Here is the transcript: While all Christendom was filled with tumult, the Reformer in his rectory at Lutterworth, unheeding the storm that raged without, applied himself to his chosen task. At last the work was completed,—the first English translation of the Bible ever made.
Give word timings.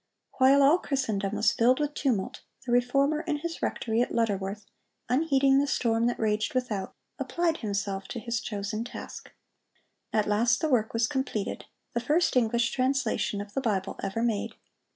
While 0.39 0.63
all 0.63 0.79
Christendom 0.79 1.35
was 1.35 1.51
filled 1.51 1.79
with 1.79 1.93
tumult, 1.93 2.41
the 2.65 2.71
Reformer 2.71 3.21
in 3.21 3.37
his 3.37 3.61
rectory 3.61 4.01
at 4.01 4.11
Lutterworth, 4.11 4.65
unheeding 5.07 5.59
the 5.59 5.67
storm 5.67 6.07
that 6.07 6.17
raged 6.17 6.55
without, 6.55 6.95
applied 7.19 7.57
himself 7.57 8.07
to 8.07 8.19
his 8.19 8.39
chosen 8.41 8.83
task. 8.83 9.31
At 10.11 10.25
last 10.25 10.59
the 10.59 10.69
work 10.69 10.93
was 10.95 11.05
completed,—the 11.07 11.99
first 11.99 12.35
English 12.35 12.71
translation 12.71 13.41
of 13.41 13.53
the 13.53 13.61
Bible 13.61 13.99
ever 14.01 14.23
made. 14.23 14.55